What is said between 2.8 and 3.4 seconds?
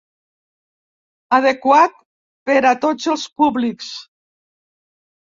tots els